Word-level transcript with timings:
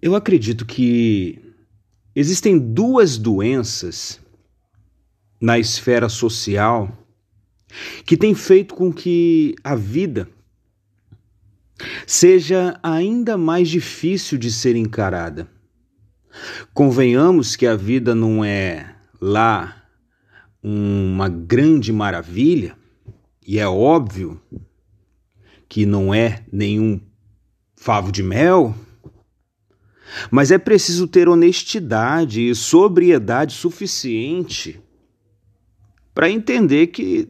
Eu 0.00 0.14
acredito 0.14 0.64
que 0.64 1.40
existem 2.14 2.56
duas 2.56 3.18
doenças 3.18 4.20
na 5.40 5.58
esfera 5.58 6.08
social 6.08 6.96
que 8.04 8.16
têm 8.16 8.34
feito 8.34 8.74
com 8.76 8.92
que 8.92 9.56
a 9.64 9.74
vida 9.74 10.28
seja 12.06 12.78
ainda 12.82 13.36
mais 13.36 13.68
difícil 13.68 14.38
de 14.38 14.52
ser 14.52 14.76
encarada. 14.76 15.48
Convenhamos 16.72 17.56
que 17.56 17.66
a 17.66 17.74
vida 17.74 18.14
não 18.14 18.44
é 18.44 18.94
lá 19.20 19.84
uma 20.62 21.28
grande 21.28 21.92
maravilha, 21.92 22.76
e 23.44 23.58
é 23.58 23.66
óbvio 23.66 24.40
que 25.68 25.84
não 25.84 26.14
é 26.14 26.44
nenhum 26.52 27.00
favo 27.74 28.12
de 28.12 28.22
mel, 28.22 28.74
mas 30.30 30.50
é 30.50 30.58
preciso 30.58 31.06
ter 31.06 31.28
honestidade 31.28 32.48
e 32.48 32.54
sobriedade 32.54 33.54
suficiente 33.54 34.80
para 36.14 36.30
entender 36.30 36.88
que 36.88 37.28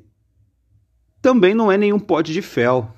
também 1.20 1.54
não 1.54 1.70
é 1.70 1.76
nenhum 1.76 1.98
pote 1.98 2.32
de 2.32 2.40
fel. 2.40 2.94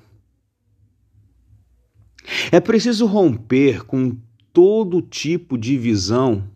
É 2.51 2.59
preciso 2.59 3.05
romper 3.05 3.83
com 3.85 4.17
todo 4.53 5.01
tipo 5.01 5.57
de 5.57 5.77
visão 5.77 6.49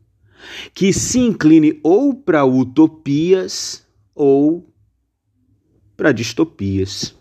que 0.74 0.94
se 0.94 1.20
incline 1.20 1.80
ou 1.84 2.14
para 2.14 2.46
utopias 2.46 3.86
ou 4.14 4.72
para 5.98 6.12
distopias. 6.12 7.16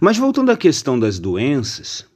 Mas 0.00 0.16
voltando 0.16 0.50
à 0.50 0.56
questão 0.56 0.98
das 0.98 1.18
doenças, 1.18 2.06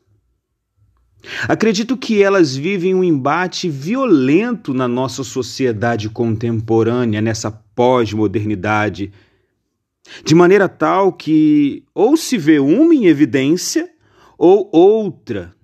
acredito 1.49 1.97
que 1.97 2.23
elas 2.23 2.57
vivem 2.57 2.95
um 2.95 3.05
embate 3.05 3.69
violento 3.69 4.75
na 4.75 4.89
nossa 4.89 5.23
sociedade 5.23 6.09
contemporânea, 6.09 7.21
nessa 7.21 7.51
pós-modernidade, 7.51 9.13
de 10.25 10.35
maneira 10.35 10.69
tal 10.69 11.13
que 11.13 11.85
ou 11.95 12.17
se 12.17 12.37
vê 12.37 12.59
uma 12.59 12.95
em 12.95 13.07
evidência 13.07 13.89
ou 14.37 14.69
outra. 14.73 15.55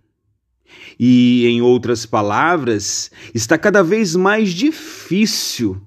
E, 0.99 1.47
em 1.47 1.63
outras 1.63 2.05
palavras, 2.05 3.11
está 3.35 3.57
cada 3.57 3.83
vez 3.83 4.15
mais 4.15 4.51
difícil 4.51 5.81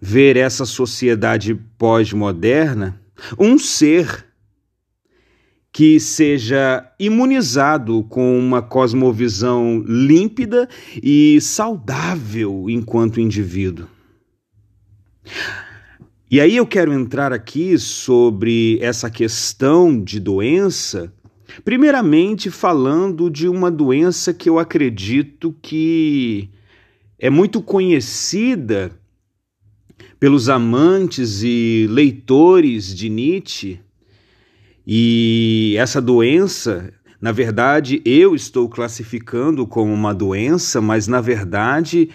ver 0.00 0.36
essa 0.36 0.64
sociedade 0.64 1.54
pós-moderna 1.78 3.00
um 3.38 3.58
ser 3.58 4.26
que 5.72 5.98
seja 5.98 6.86
imunizado 6.98 8.04
com 8.04 8.38
uma 8.38 8.60
cosmovisão 8.60 9.82
límpida 9.86 10.68
e 11.02 11.40
saudável 11.40 12.68
enquanto 12.68 13.20
indivíduo. 13.20 13.86
E 16.30 16.40
aí 16.40 16.56
eu 16.56 16.66
quero 16.66 16.92
entrar 16.92 17.32
aqui 17.32 17.78
sobre 17.78 18.78
essa 18.82 19.10
questão 19.10 19.98
de 19.98 20.20
doença, 20.20 21.12
primeiramente 21.64 22.50
falando 22.50 23.30
de 23.30 23.48
uma 23.48 23.70
doença 23.70 24.34
que 24.34 24.48
eu 24.48 24.58
acredito 24.58 25.56
que 25.62 26.50
é 27.18 27.30
muito 27.30 27.62
conhecida 27.62 28.92
pelos 30.20 30.50
amantes 30.50 31.42
e 31.42 31.86
leitores 31.88 32.94
de 32.94 33.08
Nietzsche 33.08 33.80
e 34.86 35.74
essa 35.78 36.00
doença, 36.00 36.92
na 37.20 37.30
verdade, 37.30 38.02
eu 38.04 38.34
estou 38.34 38.68
classificando 38.68 39.66
como 39.66 39.92
uma 39.92 40.12
doença, 40.12 40.80
mas 40.80 41.06
na 41.06 41.20
verdade, 41.20 42.08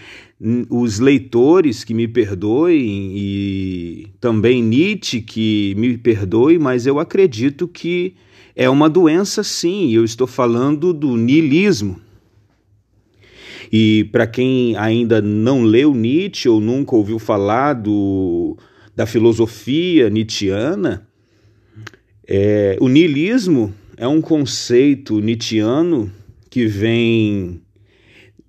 os 0.70 1.00
leitores 1.00 1.84
que 1.84 1.94
me 1.94 2.08
perdoem 2.08 3.14
e 3.16 4.08
também 4.20 4.62
Nietzsche 4.62 5.22
que 5.22 5.74
me 5.78 5.98
perdoe, 5.98 6.60
mas 6.60 6.86
eu 6.86 7.00
acredito 7.00 7.68
que 7.68 8.16
é 8.56 8.70
uma 8.70 8.90
doença 8.90 9.44
sim, 9.44 9.92
eu 9.92 10.04
estou 10.04 10.28
falando 10.28 10.94
do 10.94 11.16
niilismo. 11.16 12.02
E 13.72 14.06
para 14.12 14.28
quem 14.28 14.76
ainda 14.78 15.22
não 15.22 15.64
leu 15.64 15.94
Nietzsche 15.94 16.48
ou 16.48 16.60
nunca 16.60 16.96
ouviu 16.96 17.20
falar 17.20 17.74
do, 17.74 18.58
da 18.96 19.06
filosofia 19.06 20.10
nietzschiana, 20.10 21.08
é, 22.28 22.78
o 22.82 22.90
niilismo 22.90 23.74
é 23.96 24.06
um 24.06 24.22
conceito 24.22 25.22
nietzschiano 25.22 26.12
que 26.50 26.66
vem 26.66 27.62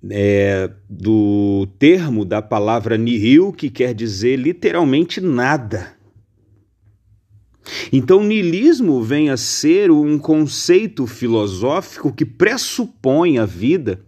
é, 0.09 0.69
do 0.89 1.65
termo 1.79 2.25
da 2.25 2.41
palavra 2.41 2.97
nihil, 2.97 3.53
que 3.53 3.69
quer 3.69 3.93
dizer 3.93 4.35
literalmente 4.35 5.21
nada. 5.21 5.93
Então, 7.93 8.19
o 8.19 8.23
niilismo 8.23 9.01
vem 9.01 9.29
a 9.29 9.37
ser 9.37 9.91
um 9.91 10.17
conceito 10.19 11.07
filosófico 11.07 12.11
que 12.11 12.25
pressupõe 12.25 13.37
a 13.37 13.45
vida, 13.45 14.01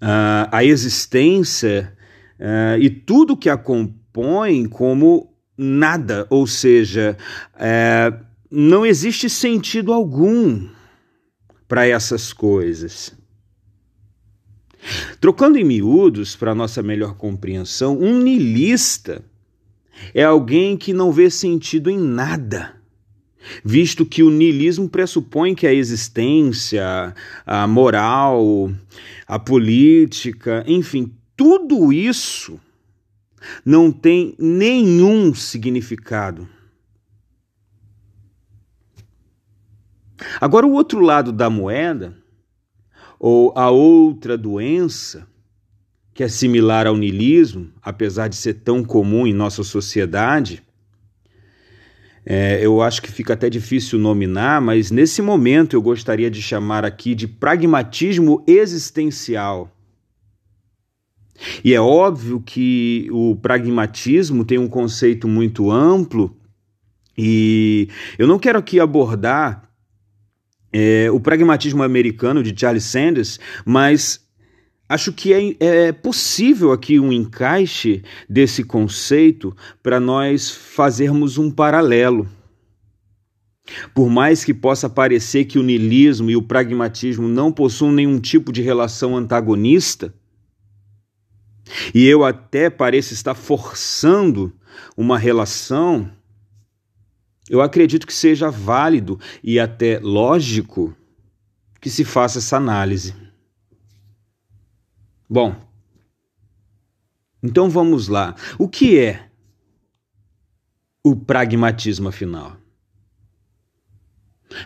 a 0.00 0.64
existência 0.64 1.92
e 2.80 2.88
tudo 2.88 3.36
que 3.36 3.48
a 3.48 3.56
compõe 3.56 4.66
como 4.66 5.31
nada, 5.56 6.26
ou 6.30 6.46
seja, 6.46 7.16
é, 7.56 8.12
não 8.50 8.84
existe 8.84 9.28
sentido 9.28 9.92
algum 9.92 10.68
para 11.68 11.86
essas 11.86 12.32
coisas. 12.32 13.14
Trocando 15.20 15.58
em 15.58 15.64
miúdos, 15.64 16.34
para 16.34 16.54
nossa 16.54 16.82
melhor 16.82 17.14
compreensão, 17.14 17.98
um 17.98 18.18
nilista 18.18 19.24
é 20.12 20.24
alguém 20.24 20.76
que 20.76 20.92
não 20.92 21.12
vê 21.12 21.30
sentido 21.30 21.88
em 21.88 21.98
nada, 21.98 22.74
visto 23.64 24.04
que 24.04 24.22
o 24.22 24.30
niilismo 24.30 24.88
pressupõe 24.88 25.54
que 25.54 25.66
a 25.66 25.72
existência, 25.72 27.14
a 27.46 27.66
moral, 27.66 28.72
a 29.26 29.38
política, 29.38 30.64
enfim, 30.66 31.12
tudo 31.36 31.92
isso 31.92 32.60
não 33.64 33.90
tem 33.90 34.34
nenhum 34.38 35.34
significado. 35.34 36.48
Agora, 40.40 40.66
o 40.66 40.72
outro 40.72 41.00
lado 41.00 41.32
da 41.32 41.50
moeda, 41.50 42.16
ou 43.18 43.52
a 43.56 43.70
outra 43.70 44.36
doença, 44.36 45.26
que 46.14 46.22
é 46.22 46.28
similar 46.28 46.86
ao 46.86 46.96
niilismo, 46.96 47.72
apesar 47.82 48.28
de 48.28 48.36
ser 48.36 48.54
tão 48.54 48.84
comum 48.84 49.26
em 49.26 49.32
nossa 49.32 49.62
sociedade, 49.62 50.62
é, 52.24 52.64
eu 52.64 52.80
acho 52.80 53.02
que 53.02 53.10
fica 53.10 53.34
até 53.34 53.50
difícil 53.50 53.98
nominar, 53.98 54.60
mas 54.60 54.90
nesse 54.90 55.20
momento 55.20 55.74
eu 55.74 55.82
gostaria 55.82 56.30
de 56.30 56.40
chamar 56.40 56.84
aqui 56.84 57.14
de 57.14 57.26
pragmatismo 57.26 58.44
existencial. 58.46 59.71
E 61.64 61.74
é 61.74 61.80
óbvio 61.80 62.40
que 62.40 63.08
o 63.10 63.36
pragmatismo 63.36 64.44
tem 64.44 64.58
um 64.58 64.68
conceito 64.68 65.26
muito 65.26 65.70
amplo, 65.70 66.36
e 67.16 67.88
eu 68.18 68.26
não 68.26 68.38
quero 68.38 68.58
aqui 68.58 68.80
abordar 68.80 69.70
é, 70.72 71.10
o 71.10 71.20
pragmatismo 71.20 71.82
americano 71.82 72.42
de 72.42 72.58
Charles 72.58 72.84
Sanders, 72.84 73.38
mas 73.64 74.20
acho 74.88 75.12
que 75.12 75.32
é, 75.32 75.56
é 75.60 75.92
possível 75.92 76.72
aqui 76.72 76.98
um 76.98 77.12
encaixe 77.12 78.02
desse 78.28 78.64
conceito 78.64 79.54
para 79.82 80.00
nós 80.00 80.50
fazermos 80.50 81.36
um 81.36 81.50
paralelo. 81.50 82.26
Por 83.94 84.10
mais 84.10 84.44
que 84.44 84.52
possa 84.52 84.88
parecer 84.90 85.44
que 85.44 85.58
o 85.58 85.62
niilismo 85.62 86.30
e 86.30 86.36
o 86.36 86.42
pragmatismo 86.42 87.28
não 87.28 87.52
possuam 87.52 87.92
nenhum 87.92 88.18
tipo 88.18 88.52
de 88.52 88.60
relação 88.60 89.16
antagonista, 89.16 90.12
e 91.94 92.06
eu 92.06 92.24
até 92.24 92.70
pareço 92.70 93.12
estar 93.12 93.34
forçando 93.34 94.52
uma 94.96 95.18
relação, 95.18 96.10
eu 97.48 97.60
acredito 97.60 98.06
que 98.06 98.14
seja 98.14 98.50
válido 98.50 99.18
e 99.42 99.58
até 99.58 99.98
lógico 99.98 100.96
que 101.80 101.90
se 101.90 102.04
faça 102.04 102.38
essa 102.38 102.56
análise. 102.56 103.14
Bom, 105.28 105.56
então 107.42 107.68
vamos 107.68 108.08
lá. 108.08 108.36
O 108.58 108.68
que 108.68 108.98
é 108.98 109.28
o 111.04 111.16
pragmatismo 111.16 112.08
afinal? 112.08 112.56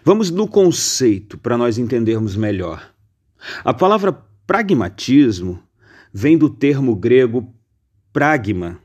Vamos 0.04 0.30
no 0.30 0.46
conceito 0.48 1.38
para 1.38 1.56
nós 1.56 1.78
entendermos 1.78 2.36
melhor. 2.36 2.92
A 3.64 3.72
palavra 3.72 4.12
pragmatismo 4.46 5.62
vem 6.18 6.38
do 6.38 6.48
termo 6.48 6.96
grego 6.96 7.54
pragma, 8.10 8.80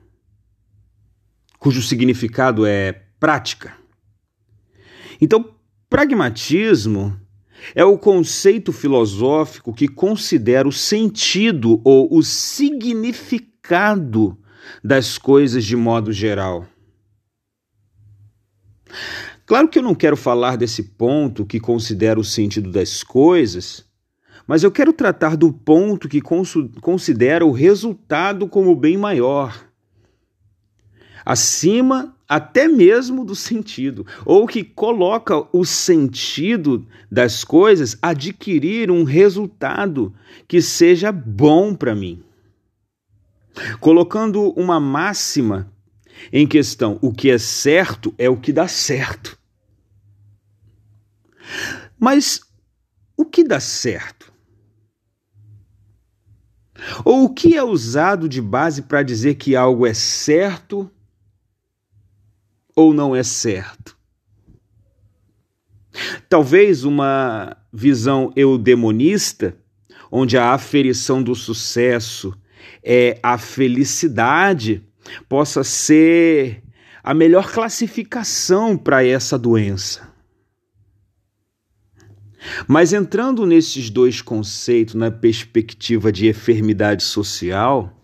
cujo 1.57 1.81
significado 1.81 2.65
é 2.65 2.91
prática. 3.17 3.73
Então, 5.21 5.55
pragmatismo 5.89 7.17
é 7.73 7.85
o 7.85 7.97
conceito 7.97 8.73
filosófico 8.73 9.73
que 9.73 9.87
considera 9.87 10.67
o 10.67 10.73
sentido 10.73 11.79
ou 11.85 12.13
o 12.13 12.21
significado 12.21 14.37
das 14.83 15.17
coisas 15.17 15.63
de 15.63 15.77
modo 15.77 16.11
geral. 16.11 16.67
Claro 19.45 19.69
que 19.69 19.79
eu 19.79 19.83
não 19.83 19.95
quero 19.95 20.17
falar 20.17 20.57
desse 20.57 20.83
ponto 20.83 21.45
que 21.45 21.61
considera 21.61 22.19
o 22.19 22.25
sentido 22.25 22.69
das 22.69 23.03
coisas, 23.03 23.89
mas 24.47 24.63
eu 24.63 24.71
quero 24.71 24.93
tratar 24.93 25.37
do 25.37 25.51
ponto 25.51 26.09
que 26.09 26.21
considera 26.21 27.45
o 27.45 27.51
resultado 27.51 28.47
como 28.47 28.75
bem 28.75 28.97
maior, 28.97 29.65
acima 31.25 32.15
até 32.27 32.65
mesmo 32.65 33.25
do 33.25 33.35
sentido, 33.35 34.07
ou 34.25 34.47
que 34.47 34.63
coloca 34.63 35.45
o 35.51 35.65
sentido 35.65 36.87
das 37.11 37.43
coisas 37.43 37.97
adquirir 38.01 38.89
um 38.89 39.03
resultado 39.03 40.13
que 40.47 40.61
seja 40.61 41.11
bom 41.11 41.75
para 41.75 41.93
mim. 41.93 42.23
Colocando 43.81 44.51
uma 44.51 44.79
máxima 44.79 45.69
em 46.31 46.47
questão, 46.47 46.97
o 47.01 47.11
que 47.11 47.29
é 47.29 47.37
certo 47.37 48.13
é 48.17 48.29
o 48.29 48.37
que 48.37 48.53
dá 48.53 48.65
certo. 48.65 49.37
Mas 51.99 52.39
o 53.17 53.25
que 53.25 53.43
dá 53.43 53.59
certo? 53.59 54.30
Ou 57.03 57.25
o 57.25 57.33
que 57.33 57.55
é 57.55 57.63
usado 57.63 58.27
de 58.27 58.41
base 58.41 58.83
para 58.83 59.03
dizer 59.03 59.35
que 59.35 59.55
algo 59.55 59.85
é 59.85 59.93
certo 59.93 60.89
ou 62.75 62.93
não 62.93 63.15
é 63.15 63.23
certo? 63.23 63.97
Talvez 66.29 66.83
uma 66.83 67.57
visão 67.71 68.31
eudemonista, 68.35 69.57
onde 70.11 70.37
a 70.37 70.53
aferição 70.53 71.21
do 71.21 71.35
sucesso 71.35 72.33
é 72.83 73.19
a 73.21 73.37
felicidade, 73.37 74.83
possa 75.27 75.63
ser 75.63 76.63
a 77.03 77.13
melhor 77.13 77.51
classificação 77.51 78.77
para 78.77 79.03
essa 79.05 79.37
doença. 79.37 80.10
Mas 82.67 82.91
entrando 82.93 83.45
nesses 83.45 83.89
dois 83.89 84.21
conceitos 84.21 84.95
na 84.95 85.11
perspectiva 85.11 86.11
de 86.11 86.27
enfermidade 86.27 87.03
social, 87.03 87.97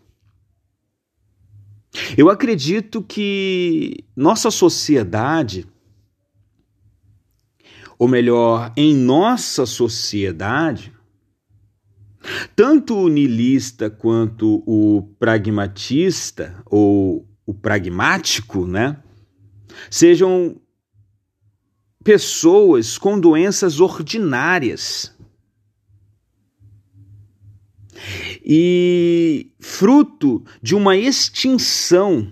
eu 2.17 2.29
acredito 2.29 3.01
que 3.01 4.05
nossa 4.15 4.51
sociedade, 4.51 5.65
ou 7.97 8.07
melhor, 8.07 8.71
em 8.77 8.95
nossa 8.95 9.65
sociedade, 9.65 10.93
tanto 12.55 12.95
o 12.95 13.07
niilista 13.07 13.89
quanto 13.89 14.63
o 14.67 15.01
pragmatista 15.17 16.61
ou 16.65 17.27
o 17.45 17.53
pragmático, 17.53 18.67
né, 18.67 19.01
sejam 19.89 20.59
pessoas 22.03 22.97
com 22.97 23.19
doenças 23.19 23.79
ordinárias. 23.79 25.15
E 28.43 29.51
fruto 29.59 30.43
de 30.61 30.75
uma 30.75 30.95
extinção 30.95 32.31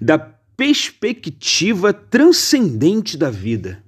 da 0.00 0.18
perspectiva 0.18 1.92
transcendente 1.92 3.16
da 3.16 3.30
vida. 3.30 3.82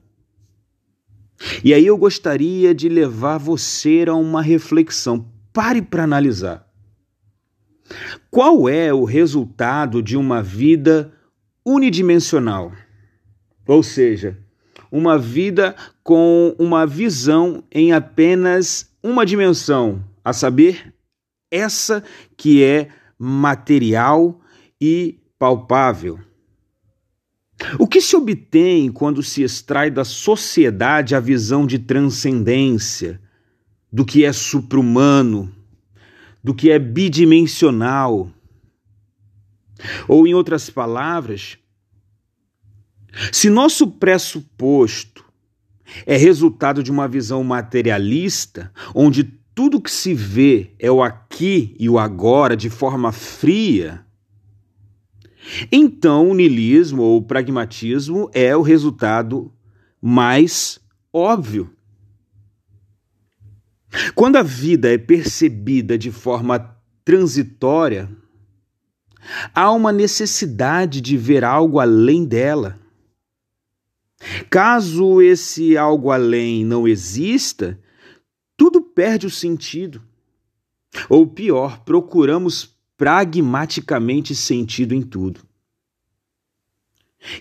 E 1.63 1.75
aí 1.75 1.87
eu 1.87 1.97
gostaria 1.97 2.75
de 2.75 2.89
levar 2.89 3.39
você 3.39 4.05
a 4.09 4.15
uma 4.15 4.43
reflexão. 4.43 5.29
Pare 5.53 5.83
para 5.83 6.05
analisar. 6.05 6.67
Qual 8.31 8.69
é 8.69 8.93
o 8.93 9.05
resultado 9.05 10.03
de 10.03 10.17
uma 10.17 10.43
vida 10.43 11.13
unidimensional? 11.65 12.73
Ou 13.67 13.83
seja, 13.83 14.39
uma 14.93 15.19
vida 15.19 15.75
com 16.05 16.55
uma 16.59 16.87
visão 16.87 17.65
em 17.73 17.95
apenas 17.95 18.95
uma 19.03 19.25
dimensão, 19.25 20.05
a 20.23 20.35
saber, 20.35 20.95
essa 21.51 22.05
que 22.37 22.63
é 22.63 22.91
material 23.19 24.39
e 24.79 25.19
palpável. 25.39 26.21
O 27.79 27.87
que 27.87 28.01
se 28.01 28.15
obtém 28.15 28.93
quando 28.93 29.23
se 29.23 29.43
extrai 29.43 29.91
da 29.91 30.05
sociedade 30.05 31.15
a 31.15 31.21
visão 31.21 31.67
de 31.67 31.79
transcendência, 31.79 33.21
do 33.91 34.05
que 34.05 34.25
é 34.25 34.33
supra-humano, 34.33 35.51
do 36.45 36.55
que 36.55 36.71
é 36.71 36.79
bidimensional? 36.79 38.31
Ou, 40.07 40.27
em 40.27 40.35
outras 40.35 40.69
palavras, 40.69 41.59
se 43.31 43.51
nosso 43.51 43.87
pressuposto 43.91 45.25
é 46.07 46.17
resultado 46.17 46.83
de 46.83 46.91
uma 46.91 47.07
visão 47.07 47.45
materialista, 47.45 48.73
onde 48.95 49.25
tudo 49.55 49.81
que 49.81 49.91
se 49.91 50.15
vê 50.15 50.75
é 50.79 50.91
o 50.91 51.03
aqui 51.03 51.77
e 51.79 51.89
o 51.89 51.99
agora 51.99 52.57
de 52.57 52.71
forma 52.71 53.13
fria, 53.13 54.05
então 55.71 56.31
o 56.31 56.35
niilismo 56.35 57.03
ou 57.03 57.19
o 57.19 57.23
pragmatismo 57.23 58.31
é 58.33 58.57
o 58.57 58.63
resultado 58.63 59.53
mais 60.01 60.81
óbvio. 61.13 61.71
Quando 64.15 64.37
a 64.37 64.43
vida 64.43 64.93
é 64.93 64.97
percebida 64.97 65.99
de 65.99 66.11
forma 66.11 66.77
transitória, 67.05 68.09
há 69.55 69.71
uma 69.71 69.93
necessidade 69.93 71.01
de 71.01 71.17
ver 71.17 71.45
algo 71.45 71.79
além 71.79 72.25
dela. 72.25 72.79
Caso 74.49 75.21
esse 75.21 75.77
algo 75.77 76.11
além 76.11 76.65
não 76.65 76.87
exista, 76.87 77.79
tudo 78.57 78.81
perde 78.81 79.27
o 79.27 79.31
sentido. 79.31 80.03
Ou 81.09 81.27
pior, 81.27 81.81
procuramos 81.85 82.77
pragmaticamente 82.97 84.35
sentido 84.35 84.95
em 84.95 85.03
tudo. 85.03 85.41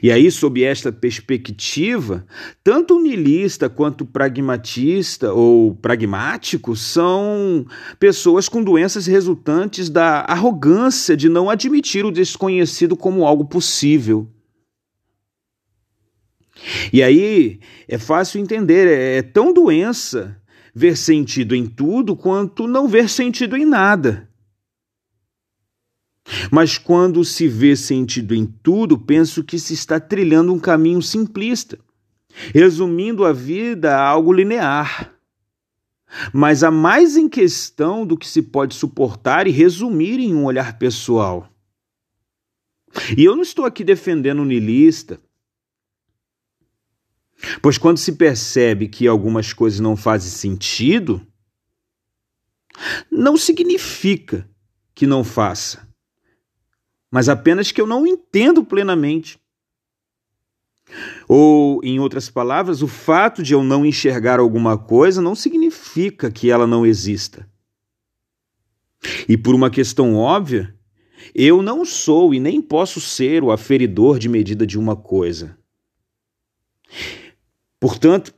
E 0.01 0.11
aí, 0.11 0.29
sob 0.29 0.63
esta 0.63 0.91
perspectiva, 0.91 2.25
tanto 2.63 2.95
o 2.95 3.01
niilista 3.01 3.67
quanto 3.67 4.01
o 4.01 4.05
pragmatista 4.05 5.33
ou 5.33 5.75
pragmático 5.75 6.75
são 6.75 7.65
pessoas 7.99 8.47
com 8.47 8.63
doenças 8.63 9.07
resultantes 9.07 9.89
da 9.89 10.21
arrogância 10.21 11.17
de 11.17 11.27
não 11.27 11.49
admitir 11.49 12.05
o 12.05 12.11
desconhecido 12.11 12.95
como 12.95 13.25
algo 13.25 13.45
possível. 13.45 14.29
E 16.91 17.01
aí 17.01 17.59
é 17.87 17.97
fácil 17.97 18.39
entender, 18.39 18.87
é, 18.87 19.17
é 19.17 19.21
tão 19.21 19.53
doença 19.53 20.39
ver 20.73 20.95
sentido 20.95 21.55
em 21.55 21.65
tudo 21.65 22.15
quanto 22.15 22.67
não 22.67 22.87
ver 22.87 23.09
sentido 23.09 23.57
em 23.57 23.65
nada. 23.65 24.29
Mas 26.51 26.77
quando 26.77 27.23
se 27.25 27.47
vê 27.47 27.75
sentido 27.75 28.33
em 28.33 28.45
tudo, 28.45 28.97
penso 28.97 29.43
que 29.43 29.59
se 29.59 29.73
está 29.73 29.99
trilhando 29.99 30.53
um 30.53 30.59
caminho 30.59 31.01
simplista, 31.01 31.77
resumindo 32.53 33.25
a 33.25 33.33
vida 33.33 33.95
a 33.95 34.07
algo 34.07 34.31
linear. 34.31 35.13
Mas 36.33 36.63
há 36.63 36.69
mais 36.69 37.17
em 37.17 37.27
questão 37.27 38.05
do 38.05 38.17
que 38.17 38.27
se 38.27 38.41
pode 38.41 38.75
suportar 38.75 39.47
e 39.47 39.51
resumir 39.51 40.19
em 40.19 40.33
um 40.33 40.45
olhar 40.45 40.77
pessoal. 40.77 41.49
E 43.17 43.23
eu 43.23 43.35
não 43.35 43.43
estou 43.43 43.65
aqui 43.65 43.83
defendendo 43.83 44.41
o 44.41 44.45
niilista, 44.45 45.19
Pois 47.61 47.77
quando 47.77 47.97
se 47.97 48.13
percebe 48.13 48.87
que 48.87 49.07
algumas 49.07 49.53
coisas 49.53 49.79
não 49.79 49.95
fazem 49.95 50.29
sentido, 50.29 51.25
não 53.09 53.37
significa 53.37 54.47
que 54.93 55.07
não 55.07 55.23
faça, 55.23 55.87
mas 57.09 57.27
apenas 57.27 57.71
que 57.71 57.81
eu 57.81 57.87
não 57.87 58.05
entendo 58.05 58.63
plenamente. 58.63 59.39
Ou, 61.27 61.81
em 61.83 61.99
outras 61.99 62.29
palavras, 62.29 62.81
o 62.81 62.87
fato 62.87 63.41
de 63.41 63.53
eu 63.53 63.63
não 63.63 63.85
enxergar 63.85 64.39
alguma 64.39 64.77
coisa 64.77 65.21
não 65.21 65.35
significa 65.35 66.29
que 66.29 66.51
ela 66.51 66.67
não 66.67 66.85
exista. 66.85 67.49
E 69.27 69.37
por 69.37 69.55
uma 69.55 69.69
questão 69.69 70.15
óbvia, 70.15 70.75
eu 71.33 71.61
não 71.61 71.85
sou 71.85 72.33
e 72.33 72.39
nem 72.39 72.61
posso 72.61 72.99
ser 72.99 73.43
o 73.43 73.51
aferidor 73.51 74.19
de 74.19 74.27
medida 74.27 74.65
de 74.65 74.77
uma 74.77 74.95
coisa. 74.95 75.57
Portanto, 77.81 78.31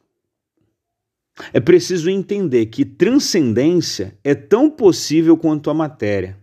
é 1.51 1.59
preciso 1.59 2.09
entender 2.09 2.67
que 2.67 2.85
transcendência 2.85 4.17
é 4.23 4.33
tão 4.33 4.71
possível 4.71 5.35
quanto 5.35 5.69
a 5.69 5.73
matéria. 5.73 6.39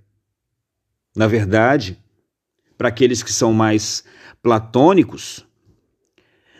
Na 1.16 1.26
verdade, 1.26 1.99
para 2.76 2.88
aqueles 2.88 3.23
que 3.23 3.33
são 3.33 3.54
mais 3.54 4.04
platônicos, 4.42 5.47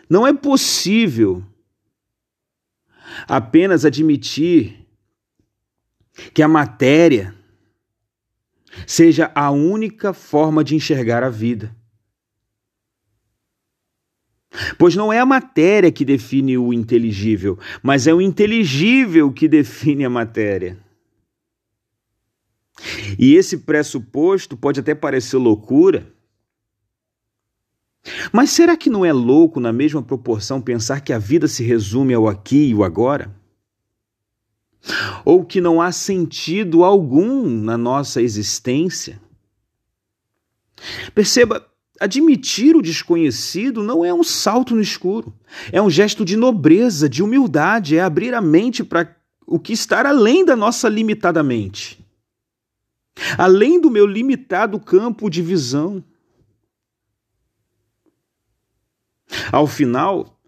não 0.09 0.25
é 0.25 0.33
possível 0.33 1.45
apenas 3.27 3.85
admitir 3.85 4.87
que 6.33 6.41
a 6.41 6.47
matéria 6.47 7.35
seja 8.87 9.31
a 9.35 9.51
única 9.51 10.11
forma 10.11 10.63
de 10.63 10.75
enxergar 10.75 11.23
a 11.23 11.29
vida. 11.29 11.75
Pois 14.77 14.95
não 14.95 15.13
é 15.13 15.19
a 15.19 15.25
matéria 15.25 15.91
que 15.91 16.03
define 16.03 16.57
o 16.57 16.73
inteligível, 16.73 17.57
mas 17.81 18.05
é 18.05 18.13
o 18.13 18.21
inteligível 18.21 19.31
que 19.31 19.47
define 19.47 20.03
a 20.03 20.09
matéria. 20.09 20.77
E 23.17 23.35
esse 23.35 23.59
pressuposto 23.59 24.57
pode 24.57 24.79
até 24.79 24.93
parecer 24.93 25.37
loucura, 25.37 26.11
mas 28.31 28.49
será 28.49 28.75
que 28.75 28.89
não 28.89 29.05
é 29.05 29.13
louco 29.13 29.59
na 29.59 29.71
mesma 29.71 30.01
proporção 30.01 30.59
pensar 30.59 31.01
que 31.01 31.13
a 31.13 31.19
vida 31.19 31.47
se 31.47 31.63
resume 31.63 32.13
ao 32.13 32.27
aqui 32.27 32.69
e 32.69 32.75
o 32.75 32.83
agora? 32.83 33.33
Ou 35.23 35.45
que 35.45 35.61
não 35.61 35.79
há 35.79 35.91
sentido 35.91 36.83
algum 36.83 37.47
na 37.47 37.77
nossa 37.77 38.21
existência? 38.21 39.21
Perceba, 41.13 41.70
admitir 42.01 42.75
o 42.75 42.81
desconhecido 42.81 43.83
não 43.83 44.03
é 44.03 44.11
um 44.11 44.23
salto 44.23 44.73
no 44.73 44.81
escuro, 44.81 45.31
é 45.71 45.79
um 45.79 45.87
gesto 45.89 46.25
de 46.25 46.35
nobreza, 46.35 47.07
de 47.07 47.21
humildade, 47.21 47.95
é 47.95 48.01
abrir 48.01 48.33
a 48.33 48.41
mente 48.41 48.83
para 48.83 49.15
o 49.45 49.59
que 49.59 49.71
está 49.71 50.07
além 50.09 50.43
da 50.43 50.55
nossa 50.55 50.89
limitada 50.89 51.43
mente, 51.43 52.03
além 53.37 53.79
do 53.79 53.91
meu 53.91 54.07
limitado 54.07 54.79
campo 54.79 55.29
de 55.29 55.43
visão. 55.43 56.03
Ao 59.51 59.67
final, 59.67 60.41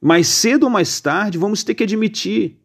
mais 0.00 0.26
cedo 0.26 0.64
ou 0.64 0.70
mais 0.70 1.02
tarde, 1.02 1.36
vamos 1.36 1.62
ter 1.62 1.74
que 1.74 1.84
admitir. 1.84 2.58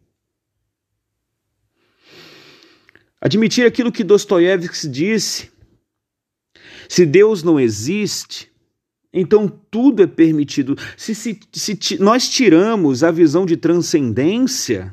Admitir 3.20 3.66
aquilo 3.66 3.92
que 3.92 4.02
Dostoiévski 4.02 4.88
disse. 4.88 5.59
Se 6.90 7.06
Deus 7.06 7.44
não 7.44 7.60
existe, 7.60 8.50
então 9.12 9.46
tudo 9.46 10.02
é 10.02 10.08
permitido. 10.08 10.76
Se, 10.96 11.14
se, 11.14 11.38
se 11.52 11.98
nós 12.00 12.28
tiramos 12.28 13.04
a 13.04 13.12
visão 13.12 13.46
de 13.46 13.56
transcendência, 13.56 14.92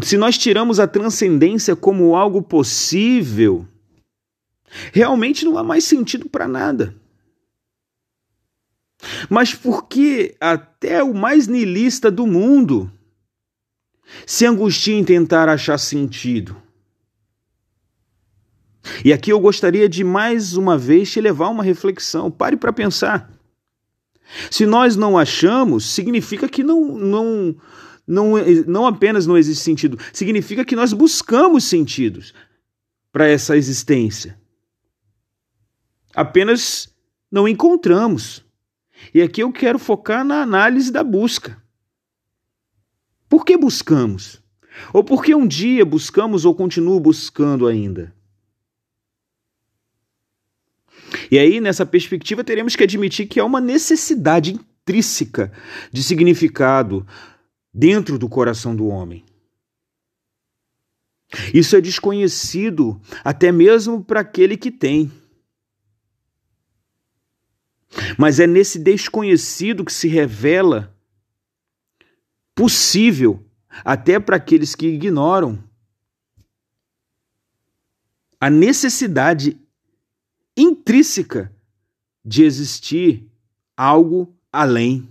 se 0.00 0.16
nós 0.16 0.38
tiramos 0.38 0.78
a 0.78 0.86
transcendência 0.86 1.74
como 1.74 2.14
algo 2.14 2.40
possível, 2.40 3.66
realmente 4.92 5.44
não 5.44 5.58
há 5.58 5.64
mais 5.64 5.82
sentido 5.82 6.28
para 6.28 6.46
nada. 6.46 6.94
Mas 9.28 9.52
por 9.52 9.88
que 9.88 10.36
até 10.40 11.02
o 11.02 11.12
mais 11.12 11.48
niilista 11.48 12.08
do 12.08 12.24
mundo 12.24 12.88
se 14.24 14.46
angustia 14.46 14.94
em 14.94 15.02
tentar 15.02 15.48
achar 15.48 15.76
sentido? 15.76 16.61
E 19.04 19.12
aqui 19.12 19.32
eu 19.32 19.40
gostaria 19.40 19.88
de 19.88 20.04
mais 20.04 20.56
uma 20.56 20.76
vez 20.76 21.10
te 21.10 21.20
levar 21.20 21.46
a 21.46 21.50
uma 21.50 21.62
reflexão. 21.62 22.30
Pare 22.30 22.56
para 22.56 22.72
pensar. 22.72 23.30
Se 24.50 24.66
nós 24.66 24.96
não 24.96 25.18
achamos, 25.18 25.84
significa 25.84 26.48
que 26.48 26.62
não, 26.62 26.96
não, 26.96 27.56
não, 28.06 28.32
não 28.66 28.86
apenas 28.86 29.26
não 29.26 29.36
existe 29.36 29.62
sentido, 29.62 29.98
significa 30.12 30.64
que 30.64 30.76
nós 30.76 30.92
buscamos 30.92 31.64
sentidos 31.64 32.32
para 33.12 33.28
essa 33.28 33.56
existência. 33.56 34.38
Apenas 36.14 36.88
não 37.30 37.46
encontramos. 37.46 38.44
E 39.14 39.20
aqui 39.20 39.42
eu 39.42 39.52
quero 39.52 39.78
focar 39.78 40.24
na 40.24 40.42
análise 40.42 40.90
da 40.90 41.02
busca. 41.02 41.60
Por 43.28 43.44
que 43.44 43.56
buscamos? 43.56 44.42
Ou 44.92 45.02
por 45.02 45.22
que 45.22 45.34
um 45.34 45.46
dia 45.46 45.84
buscamos 45.84 46.44
ou 46.44 46.54
continuo 46.54 47.00
buscando 47.00 47.66
ainda? 47.66 48.14
E 51.32 51.38
aí, 51.38 51.62
nessa 51.62 51.86
perspectiva, 51.86 52.44
teremos 52.44 52.76
que 52.76 52.82
admitir 52.82 53.26
que 53.26 53.40
há 53.40 53.44
uma 53.46 53.58
necessidade 53.58 54.52
intrínseca 54.52 55.50
de 55.90 56.02
significado 56.02 57.06
dentro 57.72 58.18
do 58.18 58.28
coração 58.28 58.76
do 58.76 58.86
homem. 58.88 59.24
Isso 61.54 61.74
é 61.74 61.80
desconhecido 61.80 63.00
até 63.24 63.50
mesmo 63.50 64.04
para 64.04 64.20
aquele 64.20 64.58
que 64.58 64.70
tem. 64.70 65.10
Mas 68.18 68.38
é 68.38 68.46
nesse 68.46 68.78
desconhecido 68.78 69.86
que 69.86 69.92
se 69.92 70.08
revela 70.08 70.94
possível 72.54 73.42
até 73.82 74.20
para 74.20 74.36
aqueles 74.36 74.74
que 74.74 74.86
ignoram 74.86 75.64
a 78.38 78.50
necessidade 78.50 79.61
intrínseca 80.56 81.52
de 82.24 82.44
existir 82.44 83.28
algo 83.76 84.36
além. 84.52 85.08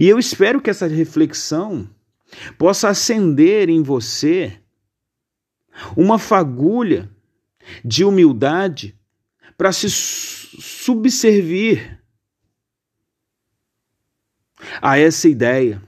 E 0.00 0.06
eu 0.06 0.18
espero 0.18 0.60
que 0.60 0.70
essa 0.70 0.86
reflexão 0.86 1.88
possa 2.58 2.88
acender 2.88 3.68
em 3.68 3.82
você 3.82 4.60
uma 5.96 6.18
fagulha 6.18 7.10
de 7.84 8.04
humildade 8.04 8.98
para 9.56 9.72
se 9.72 9.88
subservir 9.90 12.00
a 14.80 14.98
essa 14.98 15.28
ideia 15.28 15.82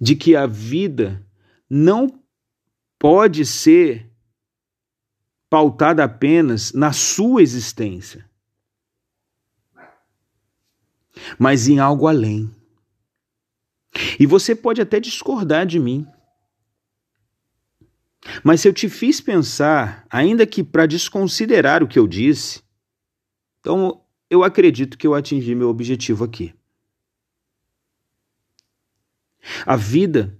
de 0.00 0.16
que 0.16 0.34
a 0.36 0.46
vida 0.46 1.24
não 1.68 2.22
pode 2.98 3.44
ser 3.44 4.10
pautada 5.48 6.02
apenas 6.02 6.72
na 6.72 6.92
sua 6.92 7.42
existência, 7.42 8.28
mas 11.38 11.68
em 11.68 11.78
algo 11.78 12.06
além. 12.06 12.50
E 14.18 14.26
você 14.26 14.54
pode 14.54 14.80
até 14.80 14.98
discordar 14.98 15.66
de 15.66 15.78
mim. 15.78 16.06
Mas 18.42 18.60
se 18.60 18.68
eu 18.68 18.72
te 18.72 18.88
fiz 18.88 19.20
pensar, 19.20 20.06
ainda 20.10 20.46
que 20.46 20.64
para 20.64 20.86
desconsiderar 20.86 21.82
o 21.82 21.88
que 21.88 21.98
eu 21.98 22.08
disse, 22.08 22.62
então 23.60 24.02
eu 24.28 24.42
acredito 24.42 24.98
que 24.98 25.06
eu 25.06 25.14
atingi 25.14 25.54
meu 25.54 25.68
objetivo 25.68 26.24
aqui. 26.24 26.54
A 29.66 29.76
vida, 29.76 30.38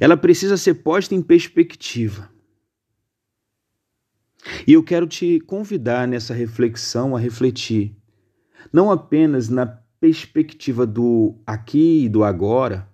ela 0.00 0.16
precisa 0.16 0.56
ser 0.56 0.74
posta 0.74 1.14
em 1.14 1.22
perspectiva. 1.22 2.30
E 4.66 4.72
eu 4.72 4.82
quero 4.82 5.06
te 5.06 5.40
convidar 5.40 6.06
nessa 6.06 6.32
reflexão 6.32 7.16
a 7.16 7.18
refletir, 7.18 7.96
não 8.72 8.90
apenas 8.90 9.48
na 9.48 9.66
perspectiva 9.98 10.86
do 10.86 11.40
aqui 11.46 12.04
e 12.04 12.08
do 12.08 12.22
agora, 12.22 12.88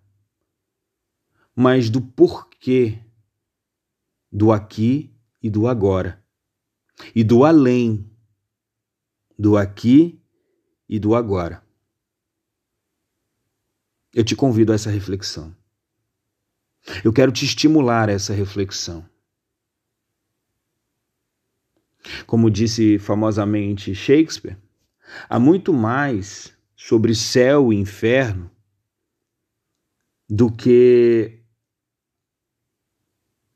mas 1.55 1.91
do 1.91 2.01
porquê 2.01 2.99
do 4.31 4.51
aqui 4.51 5.15
e 5.43 5.51
do 5.51 5.67
agora, 5.67 6.25
e 7.15 7.23
do 7.23 7.45
além 7.45 8.11
do 9.39 9.57
aqui 9.57 10.23
e 10.89 10.99
do 10.99 11.15
agora. 11.15 11.62
Eu 14.15 14.23
te 14.23 14.37
convido 14.37 14.73
a 14.73 14.75
essa 14.75 14.91
reflexão. 14.91 15.55
Eu 17.03 17.13
quero 17.13 17.33
te 17.33 17.45
estimular 17.45 18.09
a 18.09 18.13
essa 18.13 18.35
reflexão. 18.35 19.09
Como 22.27 22.51
disse 22.51 22.99
famosamente 22.99 23.95
Shakespeare, 23.95 24.59
há 25.29 25.39
muito 25.39 25.73
mais 25.73 26.53
sobre 26.77 27.15
céu 27.15 27.73
e 27.73 27.77
inferno 27.77 28.51
do 30.29 30.51
que 30.51 31.39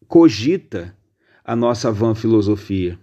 cogita 0.06 0.96
a 1.44 1.56
nossa 1.56 1.90
vã 1.90 2.14
filosofia. 2.14 2.98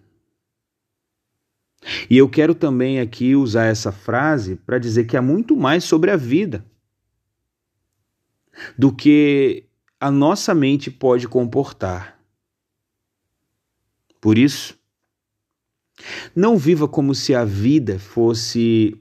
E 2.10 2.18
eu 2.18 2.30
quero 2.30 2.56
também 2.56 3.00
aqui 3.00 3.36
usar 3.36 3.66
essa 3.66 3.92
frase 3.92 4.56
para 4.56 4.80
dizer 4.80 5.06
que 5.06 5.18
há 5.18 5.22
muito 5.22 5.56
mais 5.56 5.84
sobre 5.84 6.10
a 6.10 6.16
vida 6.16 6.66
do 8.78 8.94
que 8.94 9.68
a 10.00 10.12
nossa 10.12 10.54
mente 10.54 10.92
pode 10.92 11.28
comportar. 11.28 12.20
Por 14.20 14.38
isso, 14.38 14.78
não 16.36 16.58
viva 16.58 16.88
como 16.88 17.14
se 17.14 17.36
a 17.36 17.46
vida 17.46 18.00
fosse 18.00 19.00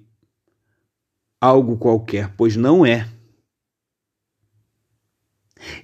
algo 1.40 1.76
qualquer, 1.76 2.34
pois 2.36 2.56
não 2.56 2.84
é. 2.86 3.08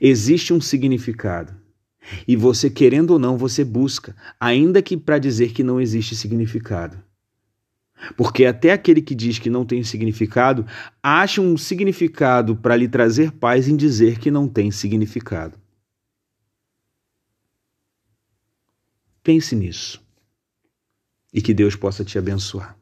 Existe 0.00 0.52
um 0.52 0.60
significado 0.60 1.54
E 2.26 2.36
você, 2.36 2.70
querendo 2.70 3.10
ou 3.12 3.18
não, 3.18 3.36
você 3.36 3.64
busca, 3.64 4.16
ainda 4.40 4.82
que 4.82 4.96
para 4.96 5.18
dizer 5.18 5.52
que 5.52 5.62
não 5.62 5.80
existe 5.80 6.16
significado. 6.16 7.02
Porque 8.16 8.44
até 8.44 8.72
aquele 8.72 9.02
que 9.02 9.14
diz 9.14 9.38
que 9.38 9.50
não 9.50 9.64
tem 9.64 9.82
significado 9.82 10.66
acha 11.02 11.40
um 11.40 11.56
significado 11.56 12.56
para 12.56 12.76
lhe 12.76 12.88
trazer 12.88 13.32
paz 13.32 13.68
em 13.68 13.76
dizer 13.76 14.18
que 14.18 14.30
não 14.30 14.48
tem 14.48 14.70
significado. 14.70 15.58
Pense 19.22 19.54
nisso 19.54 20.02
e 21.34 21.42
que 21.42 21.52
Deus 21.52 21.76
possa 21.76 22.04
te 22.04 22.18
abençoar. 22.18 22.77